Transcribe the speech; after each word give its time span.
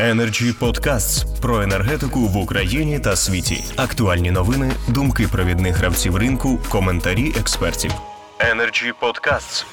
Energy 0.00 0.52
Podcasts 0.60 1.40
про 1.40 1.62
енергетику 1.62 2.20
в 2.20 2.36
Україні 2.36 2.98
та 2.98 3.16
світі. 3.16 3.64
Актуальні 3.76 4.30
новини, 4.30 4.72
думки 4.88 5.26
провідних 5.32 5.76
гравців 5.76 6.16
ринку, 6.16 6.58
коментарі 6.68 7.32
експертів. 7.40 7.90
Energy 8.38 8.92
Podcasts. 9.02 9.64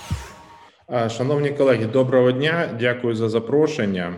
Шановні 1.10 1.50
колеги, 1.50 1.86
доброго 1.86 2.32
дня. 2.32 2.78
Дякую 2.80 3.16
за 3.16 3.30
запрошення. 3.30 4.14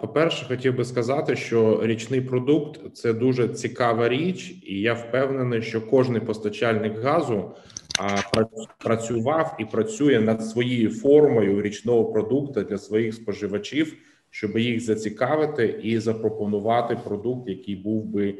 По-перше, 0.00 0.46
хотів 0.48 0.76
би 0.76 0.84
сказати, 0.84 1.36
що 1.36 1.80
річний 1.82 2.20
продукт 2.20 2.96
це 2.96 3.12
дуже 3.12 3.48
цікава 3.48 4.08
річ, 4.08 4.54
і 4.62 4.80
я 4.80 4.94
впевнений, 4.94 5.62
що 5.62 5.86
кожний 5.86 6.20
постачальник 6.20 6.98
газу 6.98 7.54
працював 8.78 9.56
і 9.58 9.64
працює 9.64 10.20
над 10.20 10.44
своєю 10.44 10.90
формою 10.90 11.62
річного 11.62 12.04
продукту 12.04 12.62
для 12.62 12.78
своїх 12.78 13.14
споживачів 13.14 13.96
щоб 14.30 14.58
їх 14.58 14.80
зацікавити 14.80 15.80
і 15.82 15.98
запропонувати 15.98 16.96
продукт, 16.96 17.48
який 17.48 17.76
був 17.76 18.04
би 18.04 18.38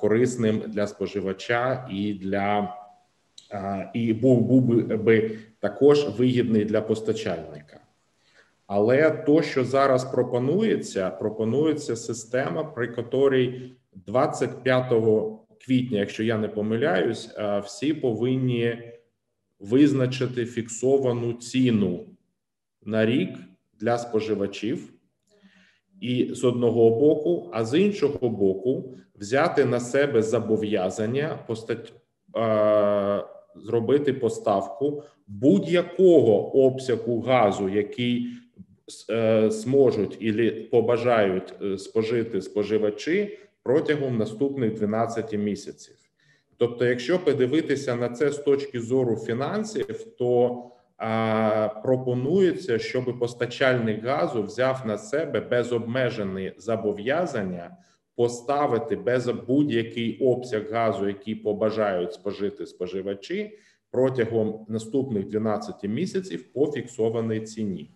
корисним 0.00 0.62
для 0.66 0.86
споживача 0.86 1.88
і 1.90 2.14
для 2.14 2.76
і 3.94 4.12
був 4.12 4.42
був 4.42 4.64
би 5.02 5.38
також 5.60 6.08
вигідний 6.18 6.64
для 6.64 6.80
постачальника. 6.80 7.80
Але 8.66 9.10
то, 9.10 9.42
що 9.42 9.64
зараз 9.64 10.04
пропонується, 10.04 11.10
пропонується 11.10 11.96
система, 11.96 12.64
при 12.64 12.88
котрій 12.88 13.72
25 14.06 14.92
квітня, 15.66 15.98
якщо 15.98 16.22
я 16.22 16.38
не 16.38 16.48
помиляюсь, 16.48 17.30
всі 17.64 17.94
повинні 17.94 18.92
визначити 19.60 20.46
фіксовану 20.46 21.32
ціну 21.32 22.06
на 22.84 23.06
рік 23.06 23.30
для 23.80 23.98
споживачів 23.98 24.92
і 26.02 26.34
з 26.34 26.44
одного 26.44 26.90
боку, 26.90 27.50
а 27.52 27.64
з 27.64 27.78
іншого 27.78 28.28
боку, 28.28 28.84
взяти 29.20 29.64
на 29.64 29.80
себе 29.80 30.22
зобов'язання 30.22 31.38
постать, 31.46 31.92
зробити 33.56 34.12
поставку 34.12 35.02
будь-якого 35.26 36.64
обсягу 36.64 37.20
газу, 37.20 37.68
який 37.68 38.26
е, 39.10 39.50
зможуть 39.50 40.16
і 40.20 40.50
побажають 40.50 41.54
е, 41.62 41.78
спожити 41.78 42.42
споживачі 42.42 43.38
протягом 43.62 44.18
наступних 44.18 44.74
12 44.74 45.32
місяців. 45.32 45.94
Тобто, 46.56 46.84
якщо 46.84 47.18
подивитися 47.18 47.96
на 47.96 48.08
це 48.08 48.30
з 48.30 48.38
точки 48.38 48.80
зору 48.80 49.16
фінансів, 49.16 50.06
то 50.18 50.62
пропонується, 51.82 52.78
щоб 52.78 53.18
постачальник 53.18 54.04
газу 54.04 54.42
взяв 54.42 54.82
на 54.86 54.98
себе 54.98 55.40
безобмежені 55.40 56.52
зобов'язання 56.58 57.76
поставити 58.16 58.96
без 58.96 59.28
будь-який 59.28 60.18
обсяг 60.18 60.72
газу, 60.72 61.08
який 61.08 61.34
побажають 61.34 62.12
спожити 62.12 62.66
споживачі 62.66 63.58
протягом 63.90 64.66
наступних 64.68 65.28
12 65.28 65.84
місяців 65.84 66.52
по 66.52 66.72
фіксованій 66.72 67.40
ціні. 67.40 67.90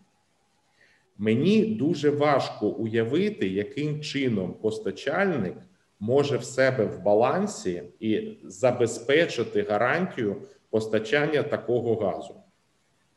Мені 1.18 1.64
дуже 1.64 2.10
важко 2.10 2.68
уявити, 2.68 3.48
яким 3.48 4.00
чином 4.00 4.54
постачальник 4.54 5.56
може 6.00 6.36
в 6.36 6.44
себе 6.44 6.84
в 6.84 7.02
балансі 7.02 7.82
і 8.00 8.38
забезпечити 8.44 9.62
гарантію 9.62 10.36
постачання 10.70 11.42
такого 11.42 11.96
газу. 11.96 12.34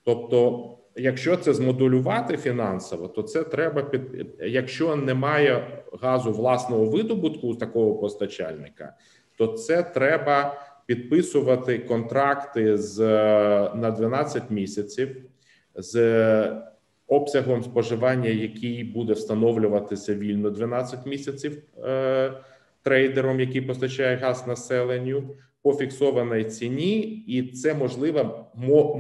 Тобто, 0.10 0.70
якщо 0.96 1.38
це 1.38 1.54
змодулювати 1.54 2.38
фінансово, 2.38 3.08
то 3.08 3.24
це 3.24 3.44
треба 3.44 3.82
під 3.82 4.02
якщо 4.40 4.96
немає 4.96 5.84
газу 6.02 6.32
власного 6.32 6.86
видобутку 6.86 7.48
у 7.48 7.56
такого 7.56 7.96
постачальника, 7.96 8.94
то 9.38 9.48
це 9.48 9.84
треба 9.84 10.62
підписувати 10.86 11.80
контракти 11.80 12.78
з 12.78 13.00
на 13.76 13.92
12 13.92 14.50
місяців 14.50 15.16
з 15.76 15.96
обсягом 17.08 17.64
споживання, 17.64 18.30
який 18.30 18.84
буде 18.84 19.14
встановлюватися 19.14 20.16
вільно 20.16 20.50
12 20.50 21.06
місяців 21.06 21.64
е, 21.84 22.34
трейдером, 22.84 23.40
який 23.40 23.62
постачає 23.62 24.16
газ 24.18 24.48
населенню 24.48 25.24
по 25.70 25.76
фіксованій 25.76 26.44
ціні, 26.44 27.00
і 27.28 27.44
це 27.52 27.74
можливо 27.74 28.52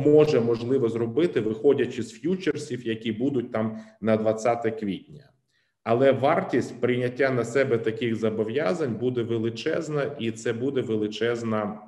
може 0.05 0.39
можливо 0.39 0.89
зробити, 0.89 1.41
виходячи 1.41 2.03
з 2.03 2.11
ф'ючерсів, 2.11 2.87
які 2.87 3.11
будуть 3.11 3.51
там 3.51 3.79
на 4.01 4.17
20 4.17 4.79
квітня. 4.79 5.29
Але 5.83 6.11
вартість 6.11 6.81
прийняття 6.81 7.31
на 7.31 7.45
себе 7.45 7.77
таких 7.77 8.15
зобов'язань 8.15 8.95
буде 8.95 9.23
величезна, 9.23 10.03
і 10.19 10.31
це 10.31 10.53
буде 10.53 10.81
величезна 10.81 11.81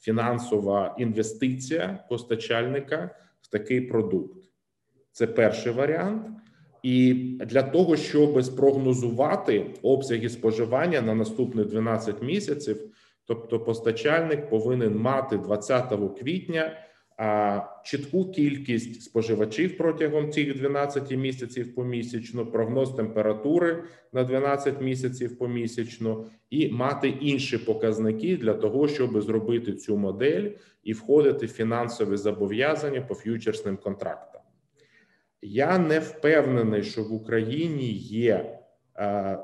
фінансова 0.00 0.96
інвестиція 0.98 2.04
постачальника 2.08 3.10
в 3.40 3.48
такий 3.48 3.80
продукт. 3.80 4.44
Це 5.12 5.26
перший 5.26 5.72
варіант. 5.72 6.26
І 6.82 7.14
для 7.46 7.62
того, 7.62 7.96
щоб 7.96 8.44
спрогнозувати 8.44 9.66
обсяги 9.82 10.28
споживання 10.28 11.00
на 11.00 11.14
наступні 11.14 11.64
12 11.64 12.22
місяців, 12.22 12.92
Тобто, 13.26 13.60
постачальник 13.60 14.50
повинен 14.50 14.98
мати 14.98 15.38
20 15.38 15.92
квітня 16.18 16.72
а, 17.18 17.60
чітку 17.84 18.30
кількість 18.30 19.02
споживачів 19.02 19.76
протягом 19.78 20.32
цих 20.32 20.58
12 20.58 21.10
місяців 21.10 21.74
помісячно, 21.74 22.46
прогноз 22.46 22.94
температури 22.94 23.84
на 24.12 24.24
12 24.24 24.80
місяців 24.80 25.38
помісячно, 25.38 26.26
і 26.50 26.68
мати 26.68 27.08
інші 27.08 27.58
показники 27.58 28.36
для 28.36 28.54
того, 28.54 28.88
щоб 28.88 29.22
зробити 29.22 29.72
цю 29.72 29.96
модель 29.96 30.50
і 30.82 30.92
входити 30.92 31.46
в 31.46 31.52
фінансові 31.52 32.16
зобов'язання 32.16 33.00
по 33.00 33.14
ф'ючерсним 33.14 33.76
контрактам. 33.76 34.42
Я 35.42 35.78
не 35.78 35.98
впевнений, 35.98 36.82
що 36.82 37.02
в 37.02 37.12
Україні 37.12 37.92
є. 37.92 38.58
А, 38.94 39.36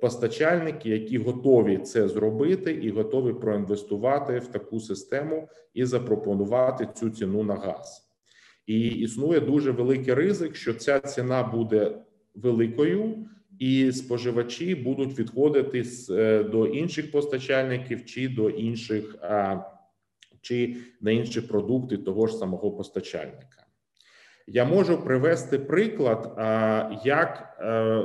постачальники, 0.00 0.90
які 0.90 1.18
готові 1.18 1.78
це 1.78 2.08
зробити, 2.08 2.72
і 2.72 2.90
готові 2.90 3.32
проінвестувати 3.32 4.38
в 4.38 4.46
таку 4.46 4.80
систему 4.80 5.48
і 5.74 5.84
запропонувати 5.84 6.88
цю 6.94 7.10
ціну 7.10 7.42
на 7.42 7.54
газ. 7.54 8.06
І 8.66 8.88
існує 8.88 9.40
дуже 9.40 9.70
великий 9.70 10.14
ризик, 10.14 10.56
що 10.56 10.74
ця 10.74 11.00
ціна 11.00 11.42
буде 11.42 11.98
великою, 12.34 13.26
і 13.58 13.92
споживачі 13.92 14.74
будуть 14.74 15.18
відходити 15.18 15.84
е, 16.10 16.44
до 16.44 16.66
інших 16.66 17.12
постачальників 17.12 18.04
чи 18.04 18.28
до 18.28 18.50
інших 18.50 19.16
чи 20.40 20.76
на 21.00 21.10
інші 21.10 21.40
продукти 21.40 21.96
того 21.96 22.26
ж 22.26 22.34
самого 22.34 22.70
постачальника. 22.70 23.66
Я 24.46 24.64
можу 24.64 25.04
привести 25.04 25.58
приклад, 25.58 26.34
як 27.04 27.56
е, 27.60 28.02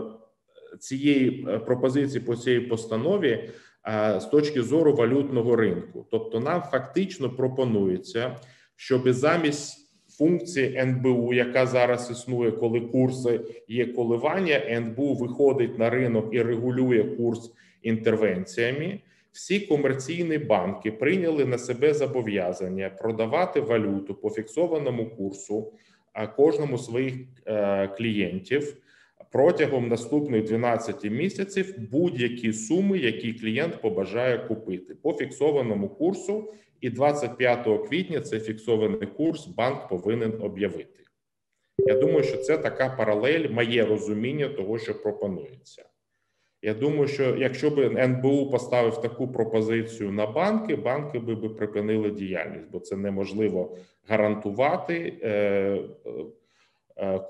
цієї 0.80 1.48
е, 1.50 1.60
пропозиції 1.60 2.24
по 2.24 2.36
цій 2.36 2.60
постанові 2.60 3.50
е, 3.88 4.20
з 4.20 4.26
точки 4.26 4.62
зору 4.62 4.94
валютного 4.94 5.56
ринку. 5.56 6.08
Тобто, 6.12 6.40
нам 6.40 6.62
фактично 6.72 7.30
пропонується, 7.30 8.36
щоб 8.76 9.14
замість 9.14 9.86
функції 10.18 10.78
НБУ, 10.78 11.34
яка 11.34 11.66
зараз 11.66 12.12
існує, 12.12 12.52
коли 12.52 12.82
курси 12.82 13.42
є 13.68 13.86
коливання, 13.86 14.62
НБУ 14.70 15.14
виходить 15.14 15.80
на 15.80 15.90
ринок 15.90 16.30
і 16.32 16.42
регулює 16.42 17.04
курс 17.04 17.52
інтервенціями. 17.82 19.00
Всі 19.32 19.60
комерційні 19.60 20.38
банки 20.38 20.92
прийняли 20.92 21.46
на 21.46 21.58
себе 21.58 21.94
зобов'язання 21.94 22.90
продавати 22.90 23.60
валюту 23.62 24.16
по 24.16 24.30
фіксованому 24.30 25.10
курсу 25.10 25.74
кожному 26.36 26.78
своїх 26.78 27.14
е, 27.46 27.88
клієнтів 27.88 28.78
протягом 29.32 29.88
наступних 29.88 30.44
12 30.44 31.04
місяців 31.04 31.76
будь-які 31.92 32.54
суми, 32.54 32.98
які 32.98 33.34
клієнт 33.34 33.82
побажає 33.82 34.38
купити 34.38 34.96
по 34.96 35.14
фіксованому 35.14 35.90
курсу, 35.90 36.54
і 36.82 36.90
25 36.90 37.88
квітня 37.90 38.22
цей 38.22 38.40
фіксований 38.40 39.08
курс 39.18 39.48
банк 39.48 39.88
повинен 39.88 40.42
об'явити. 40.42 41.00
Я 41.78 41.94
думаю, 41.94 42.24
що 42.24 42.38
це 42.38 42.58
така 42.58 42.90
паралель, 42.90 43.50
моє 43.50 43.86
розуміння 43.86 44.50
того, 44.50 44.80
що 44.80 45.02
пропонується. 45.02 45.86
Я 46.62 46.74
думаю, 46.74 47.08
що 47.08 47.36
якщо 47.36 47.70
б 47.70 47.80
НБУ 47.98 48.50
поставив 48.52 49.02
таку 49.02 49.28
пропозицію 49.28 50.12
на 50.12 50.26
банки, 50.26 50.76
банки 50.76 51.20
би 51.20 51.50
припинили 51.50 52.12
діяльність, 52.12 52.72
бо 52.72 52.80
це 52.80 52.96
неможливо 52.96 53.78
гарантувати. 54.08 55.20
Е, 55.24 55.80
Е, 56.06 56.12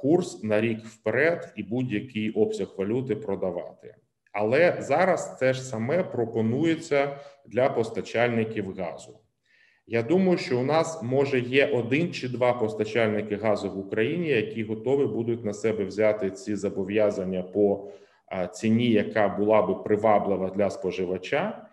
курс 0.01 0.43
на 0.43 0.61
рік 0.61 0.85
вперед 0.85 1.53
і 1.55 1.63
будь-який 1.63 2.31
обсяг 2.31 2.75
валюти 2.77 3.15
продавати. 3.15 3.95
Але 4.31 4.77
зараз 4.79 5.37
те 5.39 5.53
ж 5.53 5.61
саме 5.61 6.03
пропонується 6.03 7.17
для 7.45 7.69
постачальників 7.69 8.75
газу. 8.77 9.19
Я 9.87 10.03
думаю, 10.03 10.37
що 10.37 10.59
у 10.59 10.63
нас 10.63 11.03
може 11.03 11.39
є 11.39 11.67
один 11.67 12.13
чи 12.13 12.29
два 12.29 12.53
постачальники 12.53 13.35
газу 13.35 13.71
в 13.71 13.77
Україні, 13.77 14.27
які 14.27 14.63
готові 14.63 15.05
будуть 15.05 15.45
на 15.45 15.53
себе 15.53 15.85
взяти 15.85 16.31
ці 16.31 16.55
зобов'язання 16.55 17.43
по 17.43 17.91
ціні, 18.53 18.89
яка 18.91 19.27
була 19.27 19.61
би 19.61 19.75
приваблива 19.75 20.49
для 20.49 20.69
споживача. 20.69 21.64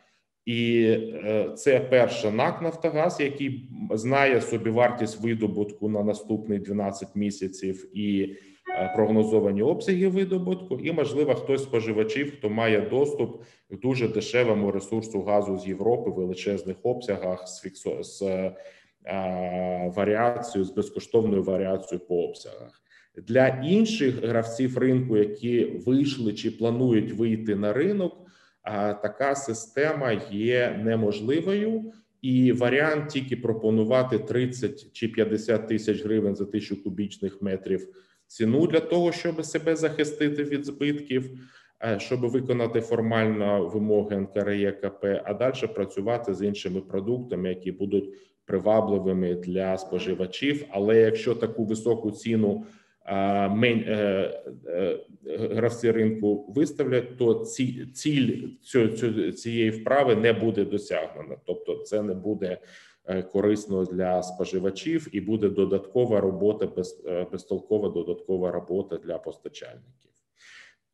І 0.45 0.83
е, 0.85 1.53
це 1.57 1.81
перше 1.81 2.31
НАК 2.31 2.63
Нафтогаз, 2.63 3.21
який 3.21 3.71
знає 3.91 4.41
собі 4.41 4.71
вартість 4.71 5.21
видобутку 5.21 5.89
на 5.89 6.03
наступний 6.03 6.59
12 6.59 7.09
місяців 7.17 7.99
і 7.99 8.37
е, 8.69 8.93
прогнозовані 8.97 9.63
обсяги 9.63 10.09
видобутку, 10.09 10.79
і 10.79 10.93
можливо 10.93 11.35
хтось 11.35 11.61
з 11.61 11.65
споживачів, 11.65 12.33
хто 12.39 12.51
має 12.51 12.81
доступ 12.81 13.43
к 13.71 13.77
дуже 13.83 14.09
дешевому 14.09 14.71
ресурсу 14.71 15.23
газу 15.23 15.59
з 15.59 15.69
Європи 15.69 16.11
в 16.11 16.15
величезних 16.15 16.77
обсягах 16.83 17.49
з 17.49 17.61
фіксо 17.61 18.03
з 18.03 18.23
е, 18.23 19.93
варіацією 19.97 20.65
з 20.65 20.71
безкоштовною 20.71 21.43
варіацією 21.43 22.07
по 22.07 22.25
обсягах. 22.25 22.83
Для 23.17 23.49
інших 23.49 24.25
гравців 24.25 24.79
ринку, 24.79 25.17
які 25.17 25.65
вийшли 25.65 26.33
чи 26.33 26.51
планують 26.51 27.13
вийти 27.13 27.57
на 27.57 27.73
ринок, 27.73 28.23
така 29.03 29.35
система 29.35 30.13
є 30.31 30.81
неможливою, 30.85 31.93
і 32.23 32.53
варіант 32.53 33.09
тільки 33.09 33.37
пропонувати 33.37 34.19
30 34.19 34.93
чи 34.93 35.09
50 35.09 35.69
тисяч 35.69 36.05
гривень 36.05 36.37
за 36.37 36.45
тисячу 36.45 36.83
кубічних 36.83 37.43
метрів 37.43 37.89
ціну 38.27 38.67
для 38.67 38.81
того, 38.81 39.13
щоб 39.13 39.45
себе 39.45 39.77
захистити 39.77 40.45
від 40.45 40.65
збитків, 40.65 41.31
е, 41.85 41.99
щоб 42.01 42.21
виконати 42.21 42.81
формально 42.81 43.69
вимоги 43.69 44.17
НКРЕКП, 44.17 45.05
а 45.25 45.35
далі 45.35 45.67
працювати 45.75 46.35
з 46.35 46.43
іншими 46.43 46.81
продуктами, 46.81 47.49
які 47.49 47.73
будуть 47.73 48.15
привабливими 48.45 49.35
для 49.35 49.79
споживачів. 49.79 50.65
Але 50.71 51.01
якщо 51.01 51.35
таку 51.35 51.65
високу 51.65 52.11
ціну 52.11 52.65
гравці 55.25 55.91
ринку 55.91 56.53
виставлять, 56.57 57.19
то 57.19 57.35
ці 57.35 57.87
ціль 57.87 58.49
цієї 59.33 59.71
вправи 59.71 60.17
не 60.17 60.33
буде 60.33 60.65
досягнена, 60.65 61.37
тобто 61.47 61.77
це 61.77 62.03
не 62.03 62.15
буде 62.15 62.59
е, 63.05 63.23
корисно 63.23 63.85
для 63.85 64.23
споживачів 64.23 65.09
і 65.13 65.21
буде 65.21 65.49
додаткова 65.49 66.21
робота, 66.21 66.67
без, 66.67 67.05
е, 67.07 67.27
безтолкова 67.33 67.89
додаткова 67.89 68.51
робота 68.51 68.97
для 68.97 69.19
постачальників. 69.19 70.11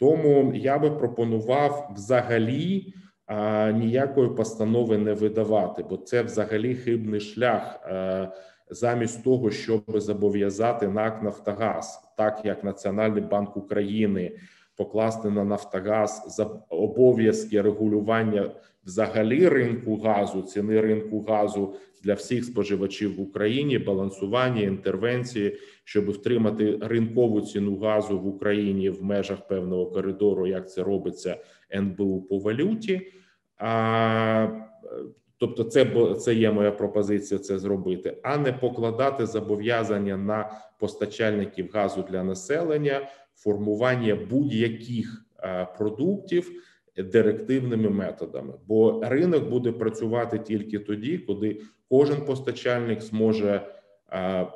Тому 0.01 0.53
я 0.55 0.79
би 0.79 0.91
пропонував 0.91 1.93
взагалі 1.97 2.95
а, 3.27 3.71
ніякої 3.71 4.29
постанови 4.29 4.99
не 4.99 5.15
видавати, 5.15 5.83
бо 5.91 5.97
це 5.97 6.23
взагалі 6.23 6.75
хибний 6.75 7.21
шлях. 7.21 7.81
Е, 7.87 8.31
замість 8.71 9.25
того, 9.25 9.51
щоб 9.51 9.83
зобов'язати 9.87 10.89
НАК 10.89 11.23
Нафтогаз, 11.23 12.01
так 12.17 12.41
як 12.45 12.65
Національний 12.65 13.23
банк 13.23 13.57
України 13.57 14.39
покласти 14.77 15.31
на 15.31 15.45
Нафтогаз 15.45 16.25
за 16.29 16.45
обов'язки 16.69 17.63
регулювання 17.63 18.51
взагалі 18.85 19.49
ринку 19.49 19.97
газу, 19.97 20.43
ціни 20.43 20.81
ринку 20.81 21.21
газу 21.29 21.75
для 22.05 22.15
всіх 22.15 22.45
споживачів 22.45 23.17
в 23.17 23.21
Україні, 23.21 23.79
балансування 23.79 24.63
інтервенції, 24.63 25.59
щоб 25.85 26.11
втримати 26.11 26.79
ринкову 26.83 27.41
ціну 27.41 27.79
газу 27.79 28.19
в 28.19 28.27
Україні 28.27 28.91
в 28.91 29.05
межах 29.05 29.47
певного 29.49 29.87
коридору, 29.87 30.47
як 30.47 30.71
це 30.71 30.83
робиться 30.83 31.37
НБУ 31.75 32.23
по 32.23 32.39
валюті. 32.39 33.13
А 33.57 34.49
Тобто, 35.39 35.65
це 35.65 36.15
це 36.15 36.35
є 36.35 36.53
моя 36.53 36.71
пропозиція 36.71 37.41
це 37.41 37.59
зробити, 37.59 38.17
а 38.23 38.37
не 38.37 38.53
покладати 38.53 39.27
зобов'язання 39.27 40.17
на 40.17 40.51
постачальників 40.79 41.71
газу 41.75 42.05
для 42.11 42.25
населення, 42.25 43.09
формування 43.35 44.19
будь-яких 44.31 45.25
продуктів 45.79 46.53
директивними 47.03 47.89
методами. 47.91 48.55
Бо 48.67 49.01
ринок 49.05 49.49
буде 49.49 49.73
працювати 49.73 50.39
тільки 50.39 50.79
тоді, 50.79 51.19
коли 51.19 51.61
кожен 51.89 52.25
постачальник 52.25 53.01
зможе 53.01 53.67
е, 54.13 54.47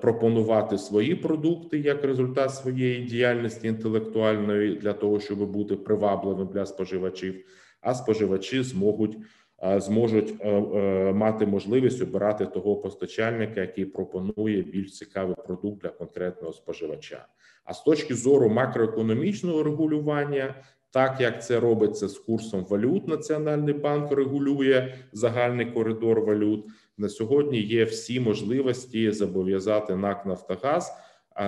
пропонувати 0.00 0.78
свої 0.78 1.14
продукти 1.14 1.78
як 1.78 2.04
результат 2.04 2.54
своєї 2.54 3.04
діяльності 3.04 3.68
інтелектуальної 3.68 4.74
для 4.74 4.92
того, 4.92 5.20
щоб 5.20 5.50
бути 5.50 5.76
привабливим 5.76 6.46
для 6.46 6.66
споживачів. 6.66 7.44
А 7.80 7.94
споживачі 7.94 8.62
зможуть 8.62 9.18
зможуть 9.76 10.34
е, 10.40 10.50
е, 10.50 11.12
мати 11.12 11.46
можливість 11.46 12.02
обирати 12.02 12.46
того 12.46 12.76
постачальника, 12.76 13.60
який 13.60 13.84
пропонує 13.84 14.62
більш 14.62 14.92
цікавий 14.92 15.36
продукт 15.46 15.82
для 15.82 15.88
конкретного 15.88 16.52
споживача. 16.52 17.26
А 17.64 17.74
з 17.74 17.82
точки 17.82 18.14
зору 18.14 18.48
макроекономічного 18.48 19.62
регулювання, 19.62 20.54
так 20.90 21.20
як 21.20 21.44
це 21.44 21.60
робиться 21.60 22.08
з 22.08 22.18
курсом 22.18 22.66
валют, 22.70 23.08
Національний 23.08 23.74
банк 23.74 24.12
регулює 24.12 24.94
загальний 25.12 25.66
коридор 25.66 26.20
валют. 26.20 26.66
На 26.98 27.08
сьогодні 27.08 27.60
є 27.60 27.84
всі 27.84 28.20
можливості 28.20 29.10
зобов'язати 29.10 29.96
НАК 29.96 30.26
Нафтогаз 30.26 30.92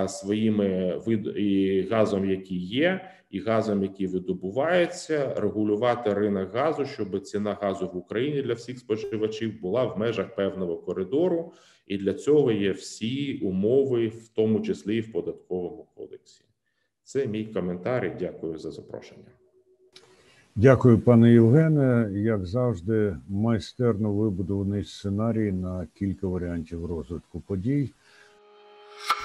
своїми 0.07 0.97
вид 1.05 1.27
і 1.37 1.81
газом, 1.91 2.29
який 2.29 2.65
є, 2.65 3.09
і 3.33 3.39
газом, 3.39 3.83
який 3.83 4.07
видобувається, 4.07 5.33
регулювати 5.37 6.13
ринок 6.13 6.53
газу, 6.53 6.85
щоб 6.85 7.21
ціна 7.21 7.57
газу 7.61 7.89
в 7.93 7.97
Україні 7.97 8.41
для 8.41 8.53
всіх 8.53 8.79
споживачів 8.79 9.61
була 9.61 9.83
в 9.83 9.99
межах 9.99 10.35
певного 10.35 10.77
коридору, 10.77 11.51
і 11.87 11.97
для 11.97 12.13
цього 12.13 12.51
є 12.51 12.71
всі 12.71 13.39
умови, 13.43 14.07
в 14.07 14.27
тому 14.27 14.61
числі 14.61 14.97
і 14.97 15.01
в 15.01 15.11
податковому 15.11 15.87
кодексі. 15.95 16.43
Це 17.03 17.27
мій 17.27 17.45
коментар. 17.45 18.05
і 18.05 18.13
Дякую 18.19 18.57
за 18.57 18.71
запрошення. 18.71 19.27
Дякую, 20.55 20.99
пане 20.99 21.31
Євгене. 21.31 22.11
Як 22.13 22.45
завжди, 22.45 23.17
майстерно 23.29 24.13
вибудований 24.13 24.83
сценарій 24.83 25.51
на 25.51 25.87
кілька 25.93 26.27
варіантів 26.27 26.85
розвитку 26.85 27.39
подій. 27.47 27.89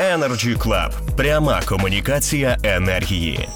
Energy 0.01 0.59
Club. 0.59 1.17
пряма 1.17 1.63
комунікація 1.69 2.57
енергії. 2.65 3.49